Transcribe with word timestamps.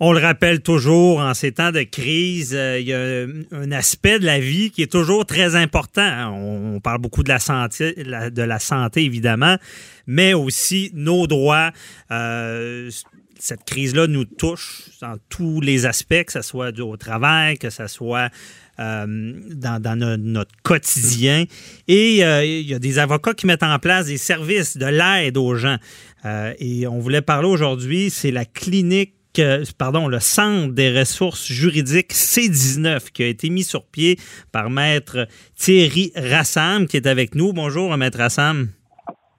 On 0.00 0.12
le 0.12 0.18
rappelle 0.18 0.60
toujours, 0.60 1.20
en 1.20 1.34
ces 1.34 1.52
temps 1.52 1.70
de 1.70 1.84
crise, 1.84 2.52
euh, 2.52 2.80
il 2.80 2.88
y 2.88 2.92
a 2.92 3.26
un 3.56 3.70
aspect 3.70 4.18
de 4.18 4.26
la 4.26 4.40
vie 4.40 4.72
qui 4.72 4.82
est 4.82 4.90
toujours 4.90 5.24
très 5.24 5.54
important. 5.54 6.34
On, 6.34 6.80
parle 6.80 7.00
beaucoup 7.00 7.22
de 7.22 7.28
la 7.28 7.38
santé, 8.58 9.04
évidemment, 9.04 9.56
mais 10.08 10.34
aussi 10.34 10.90
nos 10.94 11.28
droits. 11.28 11.70
Euh, 12.10 12.90
cette 13.38 13.62
crise-là 13.64 14.08
nous 14.08 14.24
touche 14.24 14.82
dans 15.00 15.14
tous 15.28 15.60
les 15.60 15.86
aspects, 15.86 16.24
que 16.24 16.32
ce 16.32 16.42
soit 16.42 16.76
au 16.80 16.96
travail, 16.96 17.56
que 17.56 17.70
ce 17.70 17.86
soit 17.86 18.30
euh, 18.80 19.32
dans, 19.52 20.18
notre 20.18 20.50
quotidien. 20.64 21.44
Et 21.86 22.18
il 22.18 22.66
y 22.68 22.74
a 22.74 22.78
des 22.80 22.98
avocats 22.98 23.34
qui 23.34 23.46
mettent 23.46 23.62
en 23.62 23.78
place 23.78 24.06
des 24.06 24.18
services 24.18 24.76
de 24.76 24.86
l'aide 24.86 25.36
aux 25.36 25.54
gens. 25.54 25.76
Et 26.58 26.88
on 26.88 26.98
voulait 26.98 27.22
parler 27.22 27.48
aujourd'hui, 27.48 28.10
c'est 28.10 28.32
la 28.32 28.44
clinique 28.44 29.14
pardon, 29.78 30.08
le 30.08 30.20
Centre 30.20 30.72
des 30.72 30.96
ressources 30.96 31.46
juridiques 31.50 32.12
C19 32.12 33.10
qui 33.12 33.22
a 33.22 33.26
été 33.26 33.50
mis 33.50 33.64
sur 33.64 33.86
pied 33.86 34.16
par 34.52 34.70
Maître 34.70 35.26
Thierry 35.56 36.12
Rassam 36.16 36.86
qui 36.86 36.96
est 36.96 37.06
avec 37.06 37.34
nous. 37.34 37.52
Bonjour, 37.52 37.96
Maître 37.96 38.18
Rassam. 38.18 38.68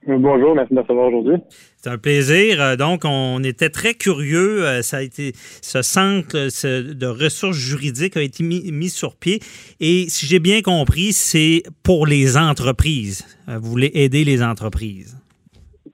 Bonjour, 0.08 0.54
merci 0.54 0.72
de 0.72 0.80
recevoir 0.80 1.08
aujourd'hui. 1.08 1.38
C'est 1.78 1.90
un 1.90 1.98
plaisir. 1.98 2.62
Euh, 2.62 2.76
donc, 2.76 3.02
on 3.06 3.44
était 3.44 3.70
très 3.70 3.96
curieux. 3.96 4.64
Euh, 4.64 4.82
ça 4.84 4.98
a 4.98 5.02
été 5.02 5.34
ce 5.62 5.82
centre 5.82 6.36
de 6.36 7.08
ressources 7.08 7.58
juridiques 7.58 8.16
a 8.16 8.22
été 8.22 8.44
mis, 8.44 8.90
sur 8.90 9.16
pied. 9.16 9.40
Et 9.80 10.06
si 10.08 10.28
j'ai 10.28 10.40
bien 10.40 10.62
compris, 10.62 11.12
c'est 11.12 11.64
pour 11.82 12.06
les 12.06 12.38
entreprises. 12.38 13.26
Euh, 13.50 13.58
vous 13.58 13.70
voulez 13.70 13.92
aider 13.96 14.24
les 14.24 14.44
entreprises. 14.44 15.18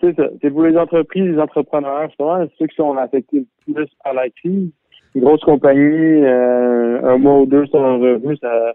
C'est 0.01 0.49
pour 0.49 0.63
les 0.63 0.77
entreprises, 0.77 1.25
les 1.25 1.39
entrepreneurs. 1.39 2.09
Vraiment 2.19 2.47
ceux 2.57 2.67
qui 2.67 2.75
sont 2.75 2.95
affectés 2.97 3.45
le 3.67 3.73
plus 3.73 3.89
par 4.03 4.13
la 4.13 4.29
crise. 4.29 4.69
Une 5.13 5.21
grosse 5.21 5.41
compagnie, 5.41 6.25
un 6.25 7.17
mois 7.17 7.39
ou 7.39 7.45
deux 7.45 7.65
sans 7.67 7.99
revenu, 7.99 8.37
ça, 8.37 8.73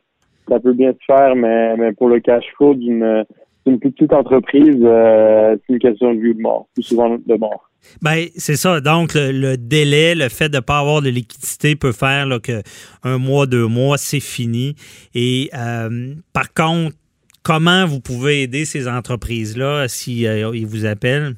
ça 0.49 0.61
peut 0.61 0.75
bien 0.75 0.93
se 0.93 1.05
faire, 1.07 1.35
mais, 1.35 1.77
mais 1.77 1.93
pour 1.93 2.09
le 2.09 2.21
cash 2.21 2.45
flow 2.57 2.75
d'une 2.75 3.25
une 3.67 3.81
petite 3.81 4.13
entreprise, 4.13 4.79
euh, 4.83 5.57
c'est 5.67 5.73
une 5.73 5.79
question 5.81 6.15
de 6.15 6.21
vie 6.21 6.29
ou 6.29 6.35
de 6.35 6.41
mort, 6.41 6.69
plus 6.75 6.85
souvent 6.85 7.11
de 7.11 7.35
mort. 7.35 7.69
Ben, 8.01 8.27
c'est 8.37 8.57
ça. 8.57 8.81
Donc, 8.81 9.13
le, 9.15 9.57
délai, 9.57 10.15
le 10.15 10.29
fait 10.29 10.49
de 10.49 10.57
ne 10.57 10.61
pas 10.61 10.79
avoir 10.79 11.03
de 11.03 11.09
liquidité 11.09 11.77
peut 11.77 11.93
faire 11.93 12.27
là, 12.27 12.39
que 12.39 12.63
un 13.03 13.19
mois, 13.19 13.47
deux 13.47 13.67
mois, 13.67 13.99
c'est 13.99 14.21
fini. 14.21 14.75
Et 15.15 15.51
euh, 15.55 16.15
par 16.33 16.53
contre, 16.55 16.97
comment 17.47 17.87
vous 17.87 18.01
pouvez 18.01 18.43
aider 18.43 18.65
ces 18.65 18.89
entreprises-là 18.89 19.87
si 19.87 20.27
euh, 20.27 20.51
ils 20.53 20.67
vous 20.67 20.85
appellent? 20.85 21.35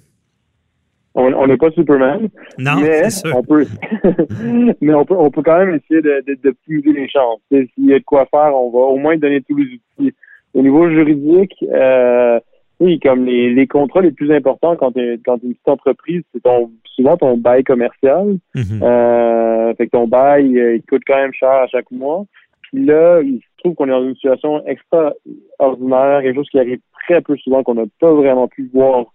On 1.14 1.46
n'est 1.46 1.56
pas 1.56 1.70
Superman. 1.72 2.28
Non, 2.58 2.76
mais 2.80 3.10
sûr. 3.10 3.34
on 3.34 3.42
peut, 3.42 3.66
mais 4.80 4.94
on 4.94 5.04
peut, 5.04 5.16
on 5.18 5.30
peut 5.30 5.42
quand 5.42 5.58
même 5.58 5.74
essayer 5.74 6.00
de, 6.00 6.22
de, 6.26 6.92
les 6.92 7.08
chances. 7.08 7.40
S'il 7.50 7.86
y 7.86 7.92
a 7.92 7.98
de 7.98 8.04
quoi 8.04 8.26
faire, 8.26 8.54
on 8.54 8.70
va 8.70 8.78
au 8.78 8.96
moins 8.96 9.16
donner 9.16 9.42
tous 9.42 9.56
les 9.56 9.64
outils 9.64 10.14
au 10.54 10.62
niveau 10.62 10.88
juridique, 10.88 11.54
euh, 11.62 12.38
oui, 12.80 13.00
comme 13.00 13.24
les, 13.24 13.52
les 13.52 13.66
contrats 13.66 14.00
les 14.00 14.12
plus 14.12 14.32
importants 14.32 14.76
quand 14.76 14.92
tu 14.92 15.00
es, 15.00 15.18
quand 15.24 15.42
une 15.42 15.54
petite 15.54 15.68
entreprise, 15.68 16.22
c'est 16.32 16.42
ton 16.42 16.70
souvent 16.94 17.16
ton 17.16 17.36
bail 17.36 17.64
commercial. 17.64 18.38
Mhm. 18.54 18.82
euh, 18.82 19.74
fait 19.74 19.86
que 19.86 19.90
ton 19.90 20.06
bail, 20.06 20.56
euh, 20.58 20.76
il 20.76 20.82
coûte 20.82 21.02
quand 21.06 21.16
même 21.16 21.32
cher 21.32 21.50
à 21.50 21.66
chaque 21.66 21.90
mois. 21.90 22.24
Puis 22.70 22.84
là, 22.84 23.20
il 23.22 23.38
se 23.38 23.46
trouve 23.58 23.74
qu'on 23.74 23.86
est 23.86 23.90
dans 23.90 24.04
une 24.04 24.14
situation 24.14 24.64
extraordinaire, 24.66 26.22
quelque 26.22 26.36
chose 26.36 26.50
qui 26.50 26.58
arrive 26.58 26.80
très 27.06 27.20
peu 27.20 27.36
souvent, 27.36 27.62
qu'on 27.62 27.74
n'a 27.74 27.84
pas 28.00 28.12
vraiment 28.12 28.48
pu 28.48 28.70
voir 28.72 29.06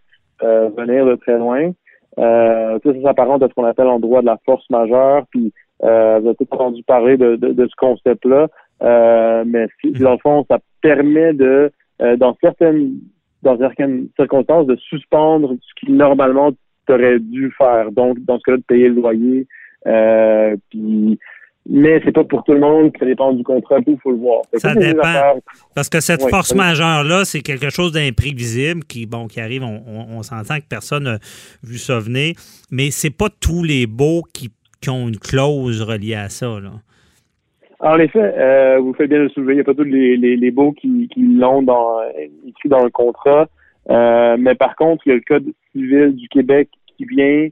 euh, 0.42 0.70
venir 0.78 1.06
de 1.06 1.16
très 1.16 1.38
loin. 1.38 1.72
Euh, 2.20 2.80
ça, 2.84 2.94
ça 2.94 3.02
s'apparente 3.02 3.44
à 3.44 3.48
ce 3.48 3.54
qu'on 3.54 3.66
appelle 3.66 3.88
en 3.88 4.00
droit 4.00 4.22
de 4.22 4.28
la 4.28 4.40
force 4.46 4.68
majeure. 4.70 5.26
Puis 5.30 5.54
euh, 5.84 6.20
vous 6.20 6.28
avez 6.28 6.36
peut-être 6.36 6.54
entendu 6.54 6.84
parler 6.84 7.18
de, 7.18 7.36
de, 7.36 7.50
de 7.50 7.68
ce 7.68 7.76
concept-là. 7.78 8.48
Euh, 8.82 9.44
mais 9.46 9.68
dans 10.00 10.14
le 10.14 10.18
fond, 10.18 10.46
ça 10.50 10.60
permet 10.82 11.34
de, 11.34 11.72
euh, 12.02 12.18
dans 12.18 12.36
certaines 12.42 13.00
dans 13.44 13.58
certaines 13.58 14.08
circonstances, 14.16 14.68
de 14.68 14.78
suspendre 14.78 15.56
ce 15.62 15.86
qui 15.86 15.92
normalement 15.92 16.52
t'aurais 16.88 17.20
dû 17.20 17.54
faire. 17.58 17.92
Donc, 17.92 18.20
dans 18.20 18.38
ce 18.40 18.44
cas-là, 18.44 18.58
de 18.58 18.64
payer 18.64 18.88
le 18.88 18.96
loyer. 18.96 19.48
Euh, 19.86 20.56
puis, 20.70 21.20
mais 21.70 22.02
c'est 22.04 22.12
pas 22.12 22.24
pour 22.24 22.44
tout 22.44 22.54
le 22.54 22.60
monde, 22.60 22.92
ça 23.00 23.06
dépend 23.06 23.32
du 23.32 23.44
contrat, 23.44 23.78
il 23.88 23.98
faut 24.02 24.12
le 24.12 24.18
voir. 24.18 24.42
Ça 24.56 24.76
dépend. 24.76 25.40
Parce 25.76 25.90
que 25.90 26.02
cette 26.02 26.22
force 26.30 26.54
majeure-là, 26.54 27.24
c'est 27.24 27.42
quelque 27.42 27.70
chose 27.70 27.94
d'imprévisible 27.94 28.84
qui, 28.84 29.06
bon, 29.06 29.28
qui 29.28 29.40
arrive, 29.40 29.64
on, 29.64 29.82
on, 29.88 30.24
s'entend 30.24 30.58
que 30.58 30.68
personne 30.70 31.04
n'a 31.04 31.18
vu 31.64 31.78
ça 31.78 32.00
venir, 32.00 32.36
mais 32.70 32.92
c'est 32.92 33.16
pas 33.16 33.30
tous 33.30 33.64
les 33.64 33.88
baux 33.88 34.24
qui, 34.34 34.50
qui 34.82 34.90
ont 34.90 35.08
une 35.08 35.18
clause 35.18 35.82
reliée 35.82 36.16
à 36.16 36.30
ça. 36.30 36.60
Là. 36.60 36.72
En 37.80 38.00
effet, 38.00 38.34
euh, 38.38 38.80
vous 38.80 38.94
faites 38.94 39.10
bien 39.10 39.20
le 39.20 39.30
soulever. 39.30 39.54
Il 39.54 39.56
n'y 39.58 39.62
a 39.62 39.66
pas 39.66 39.74
tous 39.74 39.84
les, 39.84 40.16
les, 40.16 40.38
les 40.38 40.52
baux 40.52 40.72
qui, 40.72 41.10
qui 41.14 41.22
l'ont 41.22 41.62
dans, 41.62 42.00
écrit 42.48 42.70
dans 42.70 42.84
le 42.84 42.90
contrat. 42.90 43.48
Euh, 43.90 44.38
mais 44.40 44.56
par 44.56 44.76
contre, 44.76 45.04
il 45.06 45.10
y 45.10 45.12
a 45.12 45.16
le 45.16 45.22
Code 45.28 45.52
civil 45.74 46.16
du 46.16 46.30
Québec 46.30 46.70
qui 46.96 47.06
vient 47.06 47.26
euh, 47.26 47.50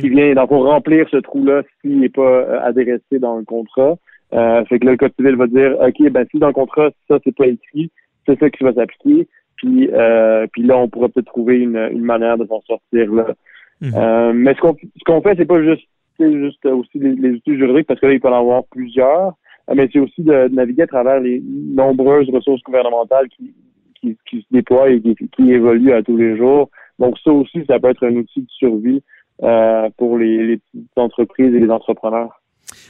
qui 0.00 0.08
vient 0.08 0.34
donc, 0.34 0.48
pour 0.48 0.64
remplir 0.64 1.08
ce 1.10 1.18
trou-là 1.18 1.62
s'il 1.80 2.00
n'est 2.00 2.08
pas 2.08 2.22
euh, 2.22 2.60
adressé 2.62 3.18
dans 3.18 3.38
le 3.38 3.44
contrat. 3.44 3.96
Euh, 4.34 4.64
fait 4.64 4.80
que 4.80 4.86
là, 4.86 4.92
le 4.92 4.96
Code 4.96 5.12
civil 5.16 5.36
va 5.36 5.46
dire 5.46 5.76
OK, 5.80 6.10
ben 6.10 6.26
si 6.30 6.38
dans 6.38 6.48
le 6.48 6.52
contrat, 6.52 6.90
ça, 7.08 7.18
c'est 7.22 7.34
pas 7.34 7.46
écrit, 7.46 7.90
c'est 8.26 8.38
ça 8.38 8.50
qui 8.50 8.64
va 8.64 8.72
s'appliquer. 8.72 9.28
Puis, 9.56 9.88
euh, 9.92 10.46
puis 10.52 10.62
là, 10.62 10.76
on 10.78 10.88
pourra 10.88 11.08
peut-être 11.08 11.26
trouver 11.26 11.58
une, 11.58 11.76
une 11.92 12.04
manière 12.04 12.36
de 12.36 12.46
s'en 12.46 12.60
sortir 12.62 13.12
là. 13.12 13.34
Mhm. 13.80 13.92
Euh, 13.94 14.32
mais 14.34 14.54
ce 14.54 14.60
qu'on 14.60 14.74
ce 14.74 15.04
qu'on 15.04 15.20
fait, 15.20 15.34
c'est 15.36 15.46
pas 15.46 15.62
juste 15.62 15.86
c'est 16.18 16.32
juste 16.32 16.64
aussi 16.64 16.98
les, 16.98 17.14
les, 17.14 17.30
outils 17.32 17.56
juridiques, 17.58 17.86
parce 17.86 18.00
que 18.00 18.06
là, 18.06 18.14
il 18.14 18.20
peut 18.20 18.28
en 18.28 18.38
avoir 18.38 18.64
plusieurs, 18.70 19.34
euh, 19.68 19.74
mais 19.74 19.88
c'est 19.92 19.98
aussi 19.98 20.22
de, 20.22 20.48
naviguer 20.48 20.82
à 20.82 20.86
travers 20.86 21.20
les 21.20 21.42
nombreuses 21.42 22.30
ressources 22.30 22.62
gouvernementales 22.62 23.28
qui, 23.28 23.54
qui, 24.00 24.16
qui 24.28 24.40
se 24.40 24.46
déploient 24.50 24.88
et 24.88 25.00
qui, 25.00 25.14
qui, 25.28 25.52
évoluent 25.52 25.92
à 25.92 26.02
tous 26.02 26.16
les 26.16 26.36
jours. 26.36 26.70
Donc 26.98 27.16
ça 27.22 27.30
aussi, 27.30 27.64
ça 27.66 27.78
peut 27.78 27.90
être 27.90 28.06
un 28.06 28.14
outil 28.16 28.40
de 28.40 28.50
survie 28.50 29.02
euh, 29.42 29.88
pour 29.96 30.18
les, 30.18 30.46
les 30.46 30.56
petites 30.56 30.90
entreprises 30.96 31.54
et 31.54 31.60
les 31.60 31.70
entrepreneurs. 31.70 32.40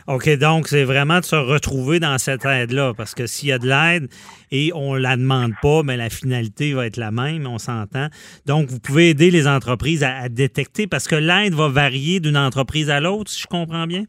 OK, 0.09 0.39
donc 0.39 0.69
c'est 0.69 0.85
vraiment 0.85 1.21
de 1.21 1.25
se 1.25 1.37
retrouver 1.37 2.01
dans 2.01 2.17
cette 2.19 2.45
aide-là, 2.45 2.93
parce 2.97 3.15
que 3.15 3.27
s'il 3.27 3.49
y 3.49 3.53
a 3.53 3.59
de 3.59 3.67
l'aide 3.67 4.09
et 4.51 4.71
on 4.75 4.95
ne 4.95 5.01
la 5.01 5.17
demande 5.17 5.53
pas, 5.61 5.83
mais 5.83 5.97
la 5.97 6.09
finalité 6.09 6.73
va 6.73 6.87
être 6.87 6.97
la 6.97 7.11
même, 7.11 7.47
on 7.47 7.59
s'entend. 7.59 8.07
Donc, 8.47 8.69
vous 8.69 8.79
pouvez 8.79 9.11
aider 9.11 9.31
les 9.31 9.47
entreprises 9.49 10.05
à 10.05 10.29
détecter, 10.29 10.87
parce 10.87 11.09
que 11.09 11.17
l'aide 11.17 11.55
va 11.55 11.69
varier 11.69 12.21
d'une 12.21 12.37
entreprise 12.37 12.89
à 12.89 13.01
l'autre, 13.01 13.31
si 13.31 13.43
je 13.43 13.47
comprends 13.49 13.87
bien? 13.87 14.05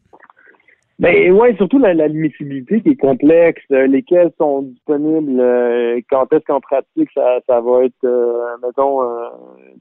Ben 0.99 1.31
ouais, 1.31 1.55
surtout 1.57 1.77
la, 1.77 1.93
l'admissibilité 1.93 2.81
qui 2.81 2.89
est 2.89 2.95
complexe, 2.95 3.61
euh, 3.71 3.85
lesquels 3.85 4.31
sont 4.39 4.63
disponibles, 4.63 5.39
euh, 5.39 6.01
quand 6.09 6.31
est-ce 6.33 6.43
qu'en 6.45 6.59
pratique 6.59 7.09
ça, 7.13 7.39
ça 7.45 7.61
va 7.61 7.83
être, 7.83 7.93
euh, 8.03 8.57
mettons, 8.63 9.03
euh, 9.03 9.27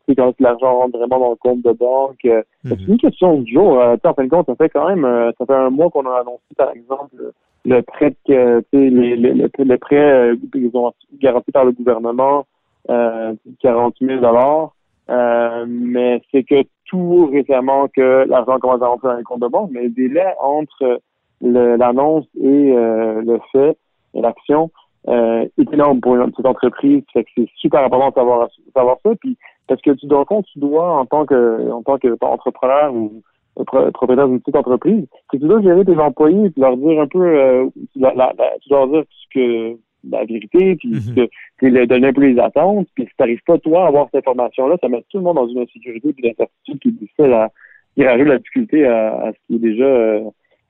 tu 0.07 0.13
sais, 0.13 0.15
quand 0.15 0.35
l'argent 0.41 0.77
rentre 0.77 0.99
vraiment 0.99 1.19
dans 1.19 1.31
le 1.31 1.37
compte 1.37 1.63
de 1.63 1.73
banque. 1.73 2.23
Mm-hmm. 2.23 2.43
C'est 2.65 2.87
une 2.87 2.99
question 2.99 3.41
du 3.41 3.51
jour. 3.51 3.79
en 3.79 4.15
fin 4.15 4.25
de 4.25 4.29
compte, 4.29 4.47
ça 4.47 4.57
fait 4.57 4.69
quand 4.69 4.95
même, 4.95 5.33
ça 5.39 5.47
fait 5.47 5.55
un 5.55 5.71
mois 5.71 5.89
qu'on 5.89 6.07
a 6.07 6.21
annoncé, 6.21 6.43
par 6.55 6.71
exemple, 6.73 7.33
le 7.65 7.83
prêt 7.83 8.15
que, 8.27 8.61
tu 8.61 8.67
sais, 8.73 8.91
les, 8.91 9.17
les, 9.17 9.33
le, 9.33 9.79
prêt 9.79 10.33
qu'ils 10.53 10.71
ont 10.75 10.93
garanti 11.19 11.51
par 11.51 11.65
le 11.65 11.73
gouvernement, 11.73 12.45
euh, 12.91 13.35
40 13.63 13.97
000 14.01 14.21
dollars. 14.21 14.73
Mais 15.09 16.21
c'est 16.31 16.45
que 16.45 16.63
tout 16.87 17.27
récemment 17.33 17.89
que 17.89 18.25
l'argent 18.29 18.59
commence 18.59 18.83
à 18.83 18.87
rentrer 18.87 19.09
dans 19.09 19.17
les 19.17 19.25
comptes 19.25 19.41
de 19.41 19.49
banque, 19.49 19.71
mais 19.73 19.83
le 19.85 19.91
délai 19.91 20.27
entre 20.41 21.01
l'annonce 21.41 22.27
et 22.41 22.73
euh, 22.73 23.23
le 23.23 23.39
fait 23.53 23.77
et 24.15 24.21
l'action 24.21 24.71
euh, 25.09 25.47
est 25.59 25.73
énorme 25.73 26.01
pour 26.01 26.17
une 26.17 26.31
petite 26.31 26.47
entreprise. 26.47 27.03
Fait 27.13 27.25
que 27.25 27.31
c'est 27.37 27.49
super 27.57 27.85
important 27.85 28.09
de 28.09 28.15
savoir, 28.15 28.49
savoir 28.75 28.97
ça. 29.05 29.11
Puis 29.21 29.37
parce 29.69 29.81
que 29.83 29.91
tu 29.91 30.07
dois 30.07 30.25
compte, 30.25 30.47
tu 30.47 30.59
dois 30.59 30.99
en 30.99 31.07
tant 31.07 31.27
que 31.27 31.71
en 31.71 31.83
tant 31.83 31.99
qu'entrepreneur 31.99 32.95
ou 32.95 33.23
propriétaire 33.55 34.29
d'une 34.29 34.41
petite 34.41 34.57
entreprise, 34.57 35.07
que 35.31 35.39
tu 35.39 35.47
dois 35.47 35.63
gérer 35.63 35.85
tes 35.85 35.97
employés 35.97 36.47
et 36.47 36.61
leur 36.61 36.77
dire 36.77 37.01
un 37.01 37.07
peu 37.07 37.25
euh, 37.25 37.67
la, 37.95 38.15
la, 38.15 38.33
tu 38.61 38.69
dois 38.69 38.81
leur 38.81 38.89
dire 38.89 39.05
ce 39.09 39.27
que 39.35 39.79
la 40.11 40.25
vérité, 40.25 40.77
puis 40.77 40.89
mm 40.89 40.99
-hmm. 40.99 41.87
donner 41.87 42.09
un 42.09 42.13
peu 42.13 42.27
les 42.27 42.39
attentes, 42.39 42.89
puis 42.95 43.05
si 43.05 43.11
tu 43.11 43.17
n'arrives 43.21 43.47
pas 43.47 43.59
toi 43.59 43.85
à 43.85 43.89
avoir 43.89 44.07
cette 44.07 44.21
information-là, 44.23 44.77
ça 44.81 44.89
met 44.89 45.03
tout 45.11 45.19
le 45.19 45.25
monde 45.25 45.37
dans 45.37 45.49
une 45.49 45.59
insécurité 45.59 46.09
et 46.19 46.23
l'incertitude 46.23 46.79
qui 46.83 46.93
difficile 46.93 47.33
à 47.33 47.51
qui 47.95 48.05
rajoute 48.05 48.29
la 48.29 48.39
difficulté 48.39 48.85
à, 48.85 48.99
à, 49.25 49.33
ce 49.33 49.39
qui 49.47 49.55
est 49.57 49.65
déjà 49.71 49.91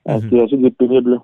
Mhm. 0.07 0.29
C'est 0.29 0.39
assez 0.41 0.71
pénible. 0.71 1.19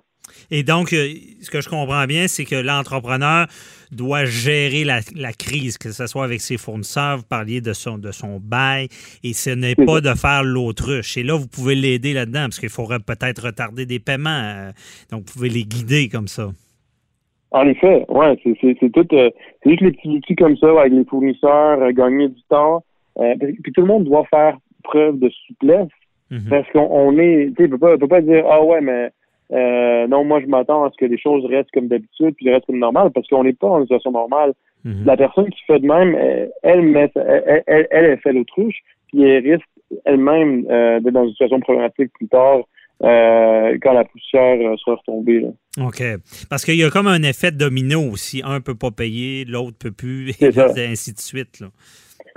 Et 0.50 0.62
donc, 0.62 0.92
euh, 0.92 1.12
ce 1.42 1.50
que 1.50 1.60
je 1.60 1.68
comprends 1.68 2.06
bien, 2.06 2.28
c'est 2.28 2.44
que 2.44 2.54
l'entrepreneur 2.54 3.46
doit 3.92 4.24
gérer 4.24 4.84
la, 4.84 5.32
crise, 5.32 5.76
que 5.78 5.92
ce 5.92 6.06
soit 6.06 6.24
avec 6.24 6.40
ses 6.40 6.56
fournisseurs, 6.56 7.18
vous 7.18 7.24
parliez 7.24 7.60
de 7.60 7.72
son, 7.72 7.98
de 7.98 8.10
son 8.10 8.40
bail, 8.40 8.88
et 9.22 9.32
ce 9.32 9.50
n'est 9.50 9.74
pas 9.74 10.00
de 10.00 10.14
faire 10.14 10.42
l'autruche. 10.42 11.16
Et 11.18 11.22
là, 11.22 11.36
vous 11.36 11.46
pouvez 11.46 11.74
l'aider 11.74 12.14
là-dedans, 12.14 12.44
parce 12.44 12.58
qu'il 12.58 12.70
faudrait 12.70 13.00
peut-être 13.00 13.46
retarder 13.46 13.86
des 13.86 13.98
paiements. 13.98 14.30
Euh, 14.30 14.72
donc, 15.10 15.24
vous 15.26 15.32
pouvez 15.32 15.50
les 15.50 15.64
guider 15.64 16.08
comme 16.08 16.28
ça. 16.28 16.50
En 17.54 17.68
effet, 17.68 18.04
ouais, 18.08 18.36
c'est 18.42 18.90
tout, 18.90 19.06
euh, 19.14 19.30
c'est 19.62 19.70
juste 19.70 19.82
les 19.82 19.92
petits 19.92 20.08
outils 20.08 20.34
comme 20.34 20.56
ça, 20.56 20.68
avec 20.80 20.92
les 20.92 21.04
fournisseurs, 21.04 21.92
gagner 21.92 22.28
du 22.28 22.42
temps. 22.48 22.82
puis 23.16 23.72
tout 23.72 23.82
le 23.82 23.86
monde 23.86 24.04
doit 24.04 24.24
faire 24.24 24.56
preuve 24.82 25.20
de 25.20 25.30
souplesse, 25.46 25.88
mhm. 26.30 26.48
parce 26.50 26.68
qu'on 26.72 27.16
est, 27.16 27.52
tu 27.56 27.62
sais, 27.62 27.68
peut 27.68 27.78
pas, 27.78 27.96
peut 27.96 28.08
pas 28.08 28.22
dire, 28.22 28.44
ah 28.50 28.62
ouais, 28.62 28.80
mais 28.80 29.10
euh, 29.52 30.08
non, 30.08 30.24
moi, 30.24 30.40
je 30.40 30.46
m'attends 30.46 30.84
à 30.84 30.90
ce 30.90 30.96
que 30.96 31.04
les 31.04 31.16
choses 31.16 31.44
restent 31.46 31.70
comme 31.72 31.86
d'habitude, 31.86 32.34
puis 32.34 32.50
restent 32.50 32.66
comme 32.66 32.80
normal, 32.80 33.12
parce 33.14 33.28
qu'on 33.28 33.44
n'est 33.44 33.52
pas 33.52 33.68
en 33.68 33.82
situation 33.82 34.10
normale. 34.10 34.52
Mhm. 34.84 35.04
La 35.06 35.16
personne 35.16 35.48
qui 35.50 35.62
fait 35.64 35.78
de 35.78 35.86
même, 35.86 36.16
elle, 36.62 36.82
met, 36.82 37.10
elle, 37.14 37.62
elle, 37.66 37.86
elle, 37.90 38.18
fait 38.18 38.32
l'autruche, 38.32 38.80
puis 39.08 39.22
elle 39.22 39.48
risque 39.48 39.68
elle-même 40.04 40.66
euh, 40.70 41.00
d'être 41.00 41.14
dans 41.14 41.24
une 41.24 41.30
situation 41.30 41.60
problématique 41.60 42.12
plus 42.14 42.28
tard. 42.28 42.60
Euh, 43.04 43.76
quand 43.82 43.92
la 43.92 44.04
poussière 44.04 44.56
sera 44.78 44.96
retombée. 44.96 45.40
Là. 45.40 45.48
OK. 45.84 46.02
Parce 46.48 46.64
qu'il 46.64 46.76
y 46.76 46.84
a 46.84 46.90
comme 46.90 47.06
un 47.06 47.22
effet 47.22 47.52
domino 47.52 48.00
aussi. 48.00 48.40
Un 48.44 48.60
peut 48.60 48.74
pas 48.74 48.90
payer, 48.90 49.44
l'autre 49.44 49.76
peut 49.78 49.90
plus, 49.90 50.30
et 50.40 50.86
ainsi 50.86 51.12
de 51.12 51.18
suite. 51.18 51.60
Là. 51.60 51.68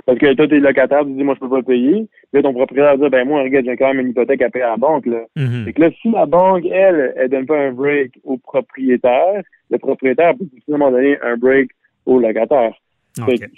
Parce 0.04 0.18
que 0.18 0.32
toi, 0.34 0.48
t'es 0.48 0.58
locataire, 0.58 1.04
tu 1.04 1.12
dis, 1.12 1.22
moi, 1.22 1.34
je 1.34 1.40
peux 1.40 1.50
pas 1.50 1.62
payer. 1.62 2.06
Là, 2.32 2.42
ton 2.42 2.52
propriétaire 2.52 2.96
dit, 2.98 3.08
ben, 3.10 3.26
moi, 3.26 3.42
regarde, 3.42 3.66
j'ai 3.66 3.76
quand 3.76 3.88
même 3.88 4.00
une 4.00 4.10
hypothèque 4.10 4.42
à 4.42 4.50
payer 4.50 4.64
à 4.64 4.70
la 4.70 4.76
banque, 4.76 5.06
là. 5.06 5.20
Mm 5.36 5.70
que 5.72 5.80
là, 5.80 5.90
si 6.00 6.10
la 6.10 6.26
banque, 6.26 6.64
elle, 6.64 7.12
elle 7.16 7.28
donne 7.28 7.46
pas 7.46 7.58
un 7.58 7.72
break 7.72 8.12
au 8.24 8.38
propriétaire, 8.38 9.42
le 9.70 9.78
propriétaire 9.78 10.34
peut 10.36 10.46
simplement 10.66 10.90
donner 10.90 11.18
un 11.22 11.36
break 11.36 11.70
au 12.06 12.18
locataire. 12.18 12.72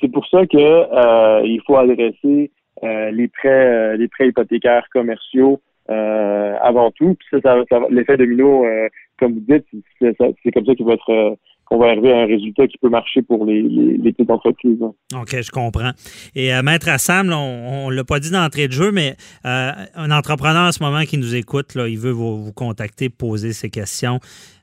C'est 0.00 0.12
pour 0.12 0.26
ça 0.26 0.46
que 0.46 0.56
euh, 0.56 1.42
il 1.44 1.60
faut 1.66 1.76
adresser 1.76 2.50
euh, 2.82 3.10
les 3.10 3.28
prêts 3.28 3.48
euh, 3.48 3.96
les 3.96 4.08
prêts 4.08 4.28
hypothécaires 4.28 4.86
commerciaux 4.92 5.60
avant 5.90 6.90
tout. 6.92 7.14
Puis 7.14 7.40
ça, 7.42 7.56
ça, 7.68 7.80
l'effet 7.90 8.16
domino, 8.16 8.64
comme 9.18 9.34
vous 9.34 9.40
dites, 9.40 9.66
c'est 10.00 10.52
comme 10.52 10.66
ça 10.66 10.74
qu'il 10.74 10.86
va 10.86 10.94
être 10.94 11.36
on 11.70 11.78
va 11.78 11.86
arriver 11.86 12.12
à 12.12 12.22
un 12.22 12.26
résultat 12.26 12.66
qui 12.66 12.76
peut 12.78 12.88
marcher 12.88 13.22
pour 13.22 13.46
les, 13.46 13.62
les, 13.62 14.12
petites 14.12 14.30
entreprises. 14.30 14.82
OK, 14.82 15.30
je 15.30 15.52
comprends. 15.52 15.92
Et 16.34 16.52
euh, 16.52 16.62
Maître 16.62 16.88
Assam, 16.88 17.32
on 17.32 17.90
ne 17.90 17.94
l'a 17.94 18.02
pas 18.02 18.18
dit 18.18 18.32
d'entrée 18.32 18.66
de 18.66 18.72
jeu, 18.72 18.90
mais 18.90 19.14
euh, 19.46 19.70
un 19.94 20.10
entrepreneur 20.10 20.66
en 20.66 20.72
ce 20.72 20.82
moment 20.82 21.02
qui 21.02 21.16
nous 21.16 21.36
écoute, 21.36 21.76
là, 21.76 21.86
il 21.86 21.98
veut 21.98 22.10
vous, 22.10 22.52
contacter, 22.52 23.08
poser 23.08 23.52
ses 23.52 23.70
questions. 23.70 24.18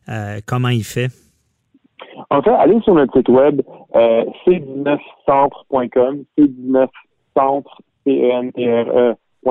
Euh, 0.09 0.41
comment 0.45 0.67
il 0.67 0.83
fait? 0.83 1.07
En 2.29 2.41
fait, 2.41 2.51
allez 2.51 2.81
sur 2.81 2.93
notre 2.93 3.17
site 3.17 3.29
web 3.29 3.61
c19centre.com, 3.93 6.25
c19centre, 6.37 7.81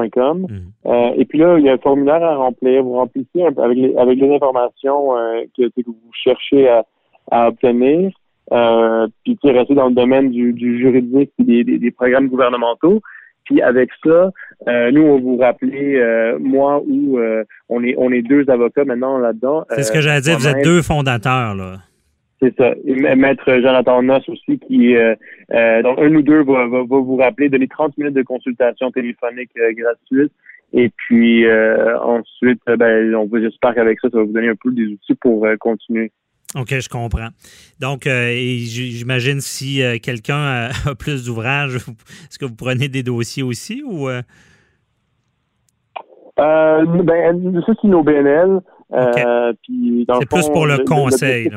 c 0.05 0.11
e 0.17 0.21
e 0.21 0.35
mm. 0.35 1.21
et 1.21 1.25
puis 1.25 1.39
là, 1.39 1.59
il 1.59 1.65
y 1.65 1.69
a 1.69 1.73
un 1.73 1.79
formulaire 1.79 2.23
à 2.23 2.37
remplir. 2.37 2.83
Vous 2.83 2.95
remplissez 2.95 3.43
avec 3.43 3.77
les, 3.77 3.97
avec 3.97 4.19
les 4.19 4.35
informations 4.35 5.11
que, 5.57 5.69
que, 5.69 5.87
vous 5.87 6.11
cherchez 6.13 6.69
à, 6.69 6.85
à 7.31 7.49
obtenir, 7.49 8.13
euh, 8.53 9.09
puis 9.25 9.37
tu 9.43 9.51
rester 9.51 9.75
dans 9.75 9.89
le 9.89 9.95
domaine 9.95 10.31
du, 10.31 10.53
du 10.53 10.79
juridique 10.79 11.33
et 11.41 11.65
des, 11.65 11.79
des, 11.79 11.91
programmes 11.91 12.29
gouvernementaux. 12.29 13.01
Puis 13.45 13.63
avec 13.63 13.91
ça, 14.05 14.31
euh, 14.69 14.91
nous, 14.91 15.03
on 15.03 15.21
vous 15.21 15.37
rappeler, 15.37 15.97
euh, 15.97 16.37
moi 16.41 16.83
ou 16.87 17.19
euh, 17.19 17.45
on 17.69 17.83
est 17.85 17.95
on 17.97 18.11
est 18.11 18.23
deux 18.23 18.49
avocats 18.51 18.85
maintenant 18.85 19.19
là-dedans. 19.19 19.65
C'est 19.71 19.85
ce 19.85 19.93
que 19.93 20.01
j'allais 20.01 20.21
dire, 20.21 20.37
vous 20.39 20.49
êtes 20.49 20.65
deux 20.65 20.83
fondateurs, 20.83 21.55
là. 21.55 21.77
C'est 22.41 22.55
ça. 22.57 22.75
Et 22.85 22.95
Maître 22.95 23.47
Jonathan 23.47 24.03
Noss 24.03 24.29
aussi, 24.29 24.59
qui 24.59 24.95
donc 24.95 25.99
un 25.99 26.15
ou 26.15 26.23
deux 26.23 26.43
va, 26.43 26.67
va, 26.67 26.83
vous 26.83 27.17
rappeler, 27.17 27.49
donner 27.49 27.67
30 27.67 27.97
minutes 27.97 28.15
de 28.15 28.23
consultation 28.23 28.91
téléphonique 28.91 29.51
gratuite. 29.55 30.33
Et 30.73 30.91
puis 30.91 31.47
ensuite, 31.51 32.61
ben, 32.67 33.15
on 33.15 33.27
vous 33.27 33.41
j'espère 33.41 33.75
qu'avec 33.75 33.99
ça, 34.01 34.11
ça 34.11 34.19
va 34.19 34.25
vous 34.25 34.33
donner 34.33 34.49
un 34.49 34.57
peu 34.63 34.71
des 34.71 34.85
outils 34.85 35.15
pour 35.15 35.47
continuer. 35.61 36.13
OK, 36.55 36.69
je 36.71 36.89
comprends. 36.89 37.29
Donc, 37.81 38.07
euh, 38.07 38.33
j'imagine 38.33 39.41
si 39.41 39.83
euh, 39.83 39.99
quelqu'un 40.03 40.71
a, 40.87 40.95
plus 40.95 41.27
d'ouvrages, 41.27 41.77
est-ce 41.77 42.39
que 42.39 42.47
vous 42.47 42.55
prenez 42.55 42.89
des 42.89 43.03
dossiers 43.03 43.43
aussi 43.43 43.83
ou. 43.85 44.09
Euh? 44.09 44.23
ben, 46.37 47.63
ça, 47.67 47.73
c'est 47.81 47.89
nos 47.89 48.03
BNL. 48.03 48.61
c'est 48.91 50.29
plus 50.29 50.49
pour 50.49 50.67
le, 50.67 50.85
conseil. 50.85 51.51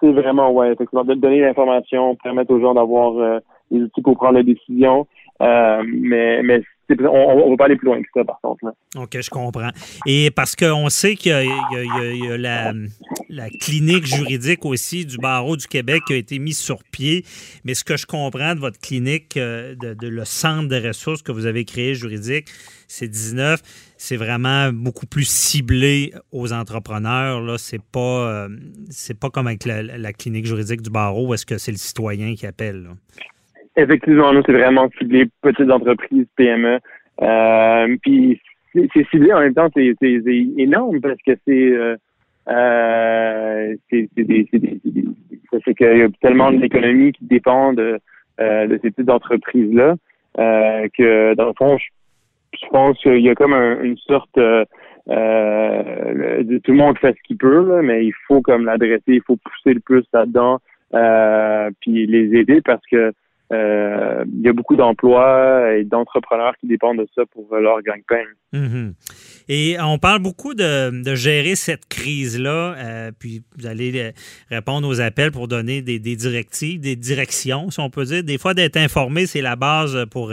C'est 0.00 0.12
vraiment, 0.12 0.50
ouais, 0.52 0.72
effectivement, 0.72 1.04
de 1.04 1.14
donner 1.14 1.40
l'information, 1.40 2.16
permettre 2.16 2.52
aux 2.52 2.60
gens 2.60 2.74
d'avoir 2.74 3.40
les 3.70 3.80
outils 3.80 4.02
pour 4.02 4.16
prendre 4.16 4.34
la 4.34 4.42
décision. 4.42 5.06
mais, 5.40 6.42
mais 6.42 6.62
on, 6.90 7.04
on 7.06 7.50
va 7.50 7.56
pas 7.56 7.64
aller 7.66 7.76
plus 7.76 7.86
loin 7.86 8.00
que 8.00 8.08
ça, 8.14 8.24
par 8.24 8.40
contre. 8.40 8.64
Là. 8.64 8.72
OK, 8.96 9.20
je 9.20 9.30
comprends. 9.30 9.70
Et 10.06 10.30
parce 10.30 10.54
qu'on 10.56 10.88
sait 10.88 11.16
qu'il 11.16 11.32
y 11.32 12.28
a, 12.28 12.36
la, 12.36 12.72
la, 13.28 13.50
clinique 13.50 14.06
juridique 14.06 14.64
aussi 14.64 15.04
du 15.04 15.18
barreau 15.18 15.56
du 15.56 15.66
Québec 15.66 16.02
qui 16.06 16.14
a 16.14 16.16
été 16.16 16.38
mise 16.38 16.58
sur 16.58 16.82
pied. 16.84 17.24
Mais 17.64 17.74
ce 17.74 17.84
que 17.84 17.96
je 17.96 18.06
comprends 18.06 18.54
de 18.54 18.60
votre 18.60 18.78
clinique, 18.78 19.36
euh, 19.36 19.74
de, 19.74 20.08
le 20.08 20.24
centre 20.24 20.68
de 20.68 20.86
ressources 20.86 21.22
que 21.22 21.32
vous 21.32 21.46
avez 21.46 21.64
créé 21.64 21.94
juridique, 21.94 22.48
c'est 22.88 23.08
19, 23.08 23.60
c'est 23.96 24.16
vraiment 24.16 24.72
beaucoup 24.72 25.06
plus 25.06 25.28
ciblé 25.28 26.12
aux 26.32 26.52
entrepreneurs. 26.52 27.40
Là, 27.40 27.58
c'est 27.58 27.82
pas, 27.82 28.46
euh, 28.46 28.48
pas 29.20 29.30
comme 29.30 29.48
avec 29.48 29.64
la, 29.64 30.12
clinique 30.12 30.46
juridique 30.46 30.82
du 30.82 30.90
barreau 30.90 31.28
où 31.28 31.34
est-ce 31.34 31.46
que 31.46 31.58
c'est 31.58 31.72
le 31.72 31.78
citoyen 31.78 32.34
qui 32.34 32.46
appelle. 32.46 32.88
Effectivement, 33.76 34.32
nous, 34.32 34.42
c'est 34.46 34.52
vraiment 34.52 34.88
ciblé 34.98 35.26
petites 35.42 35.70
entreprises, 35.70 36.26
PME. 36.36 36.78
Euh, 37.22 37.96
puis 38.02 38.40
c'est 38.74 39.06
ciblé 39.10 39.32
en 39.32 39.40
même 39.40 39.54
temps, 39.54 39.68
c'est 39.74 39.94
énorme 40.02 41.00
parce 41.00 41.20
que 41.26 41.32
c'est 41.46 41.72
euh, 41.72 41.96
euh, 42.48 43.74
c'est 43.90 45.74
qu'il 45.74 45.98
y 45.98 46.02
a 46.02 46.08
tellement 46.20 46.52
d'économies 46.52 47.12
qui 47.12 47.24
dépendent 47.24 47.76
de, 47.76 47.98
euh, 48.40 48.66
de 48.66 48.78
ces 48.82 48.90
petites 48.90 49.10
entreprises 49.10 49.72
là 49.74 49.96
euh, 50.38 50.86
que 50.96 51.34
dans 51.34 51.46
le 51.46 51.52
fond, 51.58 51.76
je, 51.78 52.66
pense 52.70 52.98
qu'il 53.00 53.20
y 53.20 53.30
a 53.30 53.34
comme 53.34 53.54
une 53.54 53.96
sorte 53.96 54.38
euh, 54.38 54.64
de, 55.08 56.58
tout 56.58 56.72
le 56.72 56.76
monde 56.76 56.98
fait 56.98 57.16
ce 57.16 57.22
qu'il 57.26 57.36
peut, 57.36 57.66
là, 57.68 57.82
mais 57.82 58.04
il 58.04 58.12
faut 58.26 58.42
comme 58.42 58.64
l'adresser, 58.66 59.02
il 59.06 59.22
faut 59.22 59.36
pousser 59.36 59.74
le 59.74 59.80
plus 59.80 60.04
là-dedans, 60.12 60.60
puis 61.80 62.06
les 62.06 62.38
aider 62.38 62.60
parce 62.60 62.84
que 62.90 63.12
euh, 63.52 64.24
il 64.32 64.42
y 64.42 64.48
a 64.48 64.52
beaucoup 64.52 64.74
d'emplois 64.74 65.74
et 65.74 65.84
d'entrepreneurs 65.84 66.54
qui 66.58 66.66
dépendent 66.66 66.98
de 66.98 67.08
ça 67.14 67.22
pour 67.26 67.54
leur 67.56 67.80
gagne-pain. 67.82 68.24
Mhm. 68.52 68.94
Et 69.48 69.76
on 69.80 69.98
parle 69.98 70.20
beaucoup 70.20 70.54
de, 70.54 71.14
gérer 71.14 71.54
cette 71.54 71.86
crise-là, 71.88 72.74
euh, 72.76 73.10
puis 73.16 73.42
vous 73.56 73.66
allez 73.66 73.92
euh, 73.96 74.10
répondre 74.50 74.88
aux 74.88 75.00
appels 75.00 75.30
pour 75.30 75.46
donner 75.46 75.80
des, 75.82 75.98
directives, 75.98 76.80
des 76.80 76.96
directions, 76.96 77.70
si 77.70 77.78
on 77.78 77.88
peut 77.88 78.04
dire. 78.04 78.24
Des 78.24 78.38
fois, 78.38 78.54
d'être 78.54 78.76
informé, 78.76 79.26
c'est 79.26 79.42
la 79.42 79.54
base 79.54 80.06
pour 80.10 80.32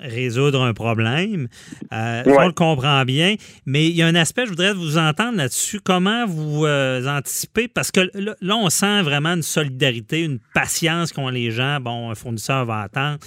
résoudre 0.00 0.62
un 0.62 0.72
problème. 0.72 1.48
On 1.90 2.46
le 2.46 2.52
comprend 2.52 3.04
bien. 3.04 3.34
Mais 3.66 3.86
il 3.86 3.96
y 3.96 4.02
a 4.02 4.06
un 4.06 4.14
aspect, 4.14 4.44
je 4.44 4.50
voudrais 4.50 4.72
vous 4.72 4.96
entendre 4.96 5.36
là-dessus. 5.36 5.80
Comment 5.80 6.26
vous 6.26 6.64
anticipez? 6.64 7.68
Parce 7.68 7.90
que 7.90 8.00
là, 8.14 8.56
on 8.56 8.70
sent 8.70 9.02
vraiment 9.02 9.34
une 9.34 9.42
solidarité, 9.42 10.22
une 10.22 10.38
patience 10.54 11.12
qu'ont 11.12 11.28
les 11.28 11.50
gens 11.50 11.81
bon, 11.82 12.10
un 12.10 12.14
fournisseur 12.14 12.64
va 12.64 12.80
attendre. 12.80 13.18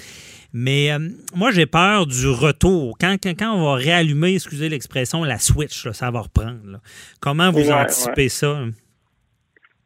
Mais 0.53 0.91
euh, 0.91 0.99
moi, 1.35 1.51
j'ai 1.51 1.65
peur 1.65 2.07
du 2.07 2.27
retour. 2.27 2.97
Quand, 2.99 3.17
quand, 3.21 3.53
on 3.53 3.65
va 3.65 3.73
réallumer, 3.73 4.35
excusez 4.35 4.69
l'expression, 4.69 5.23
la 5.23 5.37
switch, 5.37 5.89
ça 5.91 6.11
va 6.11 6.21
reprendre. 6.21 6.79
Comment 7.19 7.51
vous 7.51 7.69
anticipez 7.71 8.29
ça? 8.29 8.63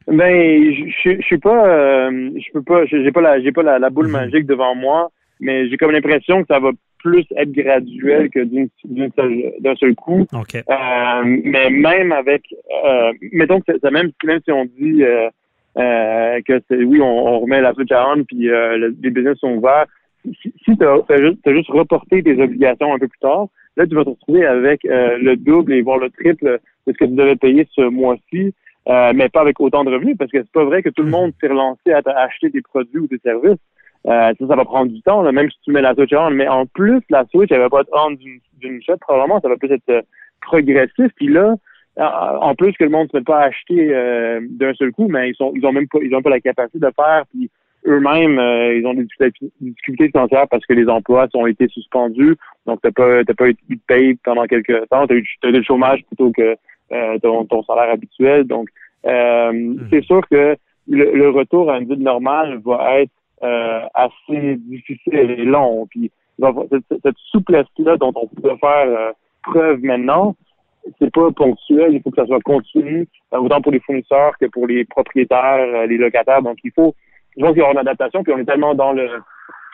Ben, 0.08 0.74
je, 0.74 1.18
je 1.18 1.22
suis 1.22 1.38
pas, 1.38 1.68
euh, 1.68 2.32
je 2.36 2.52
peux 2.52 2.62
pas, 2.62 2.86
j'ai 2.86 3.12
pas 3.12 3.22
la, 3.22 3.42
j'ai 3.42 3.52
pas 3.52 3.64
la, 3.64 3.90
boule 3.90 4.08
mhm. 4.08 4.14
magique 4.14 4.46
devant 4.46 4.76
moi, 4.76 5.12
mais 5.40 5.70
j'ai 5.70 5.78
comme 5.78 5.92
l'impression 5.92 6.42
que 6.42 6.48
ça 6.48 6.60
va 6.60 6.72
plus 7.00 7.26
être 7.36 7.52
graduel 7.52 8.30
que 8.30 8.44
d'un 8.44 9.76
seul, 9.76 9.96
coup. 9.96 10.28
Euh, 10.34 11.24
mais 11.24 11.70
même 11.70 12.12
avec, 12.12 12.44
mettons 13.32 13.62
que 13.62 13.72
ça, 13.80 13.90
même, 13.92 14.12
même 14.24 14.40
si 14.44 14.52
on 14.52 14.66
dit 14.66 15.04
euh, 15.04 15.30
que 15.76 16.62
c'est 16.68 16.84
oui, 16.84 17.02
on, 17.02 17.40
remet 17.42 17.62
la 17.62 17.74
switch 17.74 17.92
à 17.92 18.10
on, 18.10 18.24
puis 18.24 18.50
euh, 18.50 18.92
les 19.02 19.10
business 19.10 19.38
sont 19.38 19.56
ouverts. 19.56 19.86
Si, 20.24 20.54
si 20.66 20.78
tu 20.78 20.86
as, 20.86 21.18
juste, 21.18 21.50
juste 21.50 21.70
reporté 21.70 22.22
tes 22.22 22.42
obligations 22.42 22.94
un 22.94 23.00
peu 23.00 23.08
plus 23.08 23.20
tard, 23.20 23.48
là, 23.78 23.88
tu 23.88 23.96
vas 23.96 24.04
te 24.04 24.10
retrouver 24.10 24.46
avec 24.46 24.84
euh, 24.86 25.18
le 25.18 25.36
double 25.38 25.74
et 25.74 25.82
voire 25.82 25.98
le 25.98 26.10
triple 26.10 26.60
de 26.88 26.94
ce 26.94 26.98
que 26.98 27.06
tu 27.06 27.16
devais 27.16 27.36
payer 27.36 27.68
ce 27.72 27.82
mois-ci, 27.82 28.54
mais 28.88 29.30
pas 29.30 29.42
avec 29.42 29.60
autant 29.60 29.84
de 29.84 29.92
revenus, 29.92 30.18
parce 30.18 30.32
que 30.32 30.40
c'est 30.40 30.52
pas 30.52 30.66
vrai 30.66 30.82
que 30.82 30.90
tout 30.90 31.04
le 31.04 31.12
monde 31.12 31.32
s'est 31.40 31.48
relancé 31.48 31.92
à, 31.92 32.02
acheter 32.18 32.50
des 32.50 32.62
produits 32.62 33.00
ou 33.00 33.08
des 33.08 33.20
services. 33.20 33.60
ça, 34.04 34.34
ça 34.36 34.56
va 34.56 34.66
prendre 34.66 34.92
du 34.92 35.02
temps, 35.04 35.22
là, 35.22 35.32
même 35.32 35.50
si 35.50 35.58
tu 35.64 35.72
mets 35.72 35.82
la 35.82 35.94
switch 35.94 36.14
on. 36.14 36.32
Mais 36.32 36.48
en 36.48 36.66
plus, 36.66 37.02
la 37.10 37.26
switch, 37.28 37.52
elle 37.52 37.60
va 37.60 37.70
pas 37.70 37.82
être 37.82 37.92
on 37.94 38.12
d'une 38.12 38.82
shot, 38.82 38.98
probablement, 39.00 39.40
ça 39.40 39.48
va 39.48 39.58
plus 39.58 39.72
être 39.72 40.04
progressif. 40.42 41.12
Puis 41.16 41.28
là, 41.28 41.56
en 42.00 42.56
plus 42.56 42.74
que 42.74 42.84
le 42.84 42.89
monde 42.89 43.06
ne 43.06 43.10
se 43.10 43.18
met 43.18 43.24
pas 43.24 43.39
à 43.39 43.48
acheter 43.48 43.94
euh, 43.94 44.39
d'un 44.50 44.74
seul 44.74 44.91
coup, 44.91 45.08
mais 45.10 45.29
ils 45.29 45.36
sont 45.36 45.51
ils 45.56 45.65
ont 45.65 45.72
même 45.72 45.88
pas 45.88 46.00
ils 46.01 46.15
ont 46.15 46.22
pas 46.22 46.29
la 46.29 46.39
capacité 46.39 46.79
de 46.79 46.91
faire. 46.96 47.24
Puis 47.32 47.50
eux-mêmes, 47.86 48.39
euh, 48.39 48.75
ils 48.77 48.86
ont 48.86 48.94
des 48.94 49.08
difficultés 49.60 50.10
financières 50.10 50.48
parce 50.50 50.65
que 50.65 50.74
les 50.74 50.88
emplois 50.88 51.27
ont 51.34 51.48
été 51.48 51.68
suspendus. 51.68 52.38
Donc 52.65 52.79
t'as 52.82 52.91
pas 52.91 53.24
t'as 53.25 53.34
pas 53.34 53.50
eu 53.50 53.58
de 53.70 53.79
paye 53.88 54.15
pendant 54.24 54.46
quelques 54.46 54.88
temps. 54.89 55.08
T'as 55.08 55.15
eu, 55.15 55.25
as 55.44 55.48
eu 55.48 55.51
le 55.51 55.63
chômage 55.63 56.03
plutôt 56.06 56.32
que 56.32 56.56
euh, 56.91 57.20
ton, 57.20 57.46
ton, 57.46 57.63
salaire 57.63 57.91
habituel. 57.91 58.46
Donc 58.46 58.70
hmm. 59.06 59.88
c'est 59.89 60.03
sûr 60.03 60.22
que 60.29 60.56
le, 60.88 61.29
retour 61.29 61.70
à 61.70 61.77
une 61.79 61.88
vie 61.88 62.01
normale 62.01 62.60
va 62.65 63.01
être 63.01 63.12
assez 63.94 64.56
difficile 64.56 65.13
et 65.13 65.46
long. 65.46 65.86
Puis 65.89 66.12
cette, 66.72 67.01
cette 67.03 67.18
souplesse-là 67.32 67.98
dont 67.98 68.13
on 68.15 68.27
peut 68.27 68.56
faire 68.60 69.13
preuve 69.44 69.82
maintenant, 69.84 70.36
c'est 70.98 71.12
pas 71.12 71.31
ponctuel, 71.31 71.93
il 71.93 72.01
faut 72.01 72.12
que 72.12 72.22
ça 72.22 72.25
soit 72.25 72.41
continu, 72.41 73.08
euh, 73.34 73.38
autant 73.38 73.62
pour 73.62 73.72
les 73.72 73.79
fournisseurs 73.79 74.34
que 74.39 74.48
pour 74.48 74.67
les 74.67 74.86
propriétaires, 74.86 75.60
euh, 75.60 75.86
les 75.86 75.98
locataires. 75.98 76.41
Donc 76.41 76.58
il 76.63 76.72
faut, 76.72 76.96
je 77.38 77.41
pense 77.41 77.51
qu'il 77.51 77.60
y 77.60 77.62
aura 77.62 77.74
une 77.74 77.79
adaptation, 77.79 78.24
puis 78.24 78.34
on 78.34 78.39
est 78.39 78.46
tellement 78.46 78.75
dans 78.75 78.93
le 78.93 79.08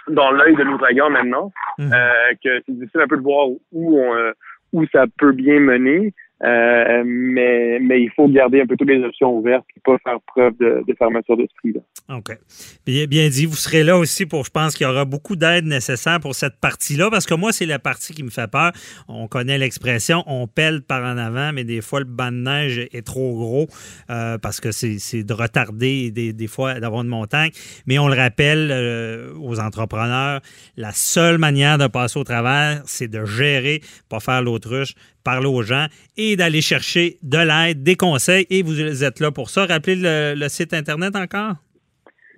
dans 0.08 0.30
l'œil 0.30 0.56
de 0.56 0.62
l'ouragan 0.62 1.10
maintenant 1.10 1.52
mhm. 1.80 1.92
euh, 1.92 2.34
que 2.44 2.62
c'est 2.66 2.78
difficile 2.78 3.02
un 3.02 3.08
peu 3.08 3.18
de 3.18 3.24
voir 3.24 3.48
où 3.50 4.00
on, 4.00 4.32
où 4.74 4.86
ça 4.92 5.06
peut 5.18 5.32
bien 5.32 5.60
mener. 5.60 6.14
Euh, 6.44 7.04
mais, 7.06 7.80
il 8.02 8.12
faut 8.16 8.28
garder 8.28 8.62
un 8.62 8.68
peu 8.68 8.76
toutes 8.76 8.90
les 8.90 9.02
options 9.04 9.38
ouvertes 9.38 9.66
et 9.76 9.80
pas 9.80 9.98
faire 10.04 10.20
preuve 10.28 10.54
de, 10.60 10.84
de 10.86 10.96
fermeture 10.98 11.38
d'esprit. 11.38 11.74
OK. 12.10 12.38
Bien, 12.86 13.06
bien 13.06 13.30
dit. 13.30 13.46
Vous 13.46 13.56
serez 13.56 13.84
là 13.84 13.98
aussi 13.98 14.26
pour, 14.26 14.44
je 14.44 14.52
pense 14.52 14.76
qu'il 14.76 14.86
y 14.86 14.90
aura 14.90 15.06
beaucoup 15.06 15.36
d'aide 15.36 15.66
nécessaire 15.66 16.20
pour 16.20 16.36
cette 16.36 16.58
partie-là, 16.58 17.10
parce 17.10 17.26
que 17.26 17.34
moi, 17.34 17.52
c'est 17.52 17.66
la 17.66 17.80
partie 17.80 18.14
qui 18.14 18.24
me 18.24 18.30
fait 18.30 18.50
peur. 18.50 18.72
On 19.08 19.28
connaît 19.28 19.58
l'expression, 19.58 20.24
on 20.28 20.48
pèle 20.48 20.82
par 20.82 21.04
en 21.04 21.18
avant, 21.18 21.54
mais 21.54 21.64
des 21.64 21.82
fois, 21.82 22.00
le 22.00 22.06
banc 22.06 22.32
de 22.32 22.38
neige 22.38 22.88
est 22.92 23.06
trop 23.06 23.34
gros 23.34 23.68
euh, 24.10 24.38
parce 24.38 24.60
que 24.60 24.72
c'est 24.72 25.24
de 25.24 25.34
retarder 25.34 26.12
des, 26.12 26.34
des 26.34 26.48
fois 26.48 26.80
d'avoir 26.80 27.02
une 27.02 27.10
montagne. 27.10 27.52
Mais 27.88 27.98
on 27.98 28.08
le 28.08 28.16
rappelle 28.16 28.70
euh, 28.72 29.34
aux 29.40 29.60
entrepreneurs, 29.60 30.42
la 30.76 30.92
seule 30.92 31.38
manière 31.38 31.78
de 31.78 31.88
passer 31.88 32.20
au 32.20 32.24
travers, 32.24 32.82
c'est 32.86 33.08
de 33.08 33.26
gérer, 33.26 33.82
pas 34.10 34.20
faire 34.20 34.42
l'autruche, 34.42 34.96
parler 35.26 35.48
aux 35.48 35.64
gens 35.64 35.88
et 36.16 36.38
d'aller 36.38 36.62
chercher 36.62 37.18
de 37.22 37.40
l'aide, 37.40 37.84
des 37.84 37.98
conseils. 37.98 38.46
Et 38.50 38.64
vous 38.64 39.04
êtes 39.04 39.20
là 39.20 39.32
pour 39.32 39.50
ça. 39.50 39.66
Rappelez 39.66 39.98
le, 39.98 40.48
site 40.48 40.74
Internet 40.74 41.18
encore? 41.18 41.56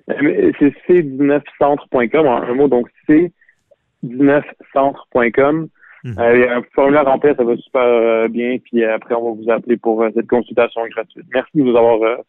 Euh, 0.09 0.51
c'est 0.57 0.73
c19centre.com, 0.87 2.25
un 2.25 2.55
mot, 2.55 2.67
donc 2.67 2.87
c19centre.com. 3.07 5.67
Mhm. 6.03 6.19
Euh, 6.19 6.35
il 6.35 6.41
y 6.41 6.45
a 6.45 6.57
un 6.57 6.63
formulaire 6.73 7.05
rempli, 7.05 7.31
ça 7.35 7.43
va 7.43 7.57
super 7.57 7.81
euh, 7.81 8.27
bien. 8.29 8.57
Puis 8.63 8.83
après, 8.83 9.15
on 9.15 9.33
va 9.33 9.43
vous 9.43 9.49
appeler 9.51 9.77
pour 9.77 10.05
cette 10.15 10.27
consultation 10.27 10.81
gratuite. 10.87 11.25
Merci 11.33 11.51
de 11.55 11.63
nous 11.63 11.75
avoir 11.75 12.19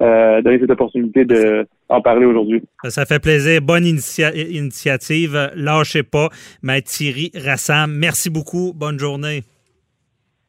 donné 0.00 0.60
cette 0.60 0.70
opportunité 0.70 1.24
d'en 1.24 2.00
parler 2.00 2.24
aujourd'hui. 2.26 2.62
Ça 2.84 3.04
fait 3.04 3.18
plaisir. 3.20 3.60
Bonne 3.62 3.84
initiative. 3.84 5.50
Lâchez 5.54 6.04
pas. 6.04 6.28
Maître 6.62 6.88
Thierry 6.88 7.32
Rassam, 7.34 7.92
merci 7.92 8.30
beaucoup. 8.30 8.72
Bonne 8.74 8.98
journée. 8.98 9.42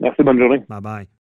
Merci, 0.01 0.24
bonne 0.24 0.39
journée. 0.39 0.63
Bye 0.70 0.82
bye. 0.82 1.10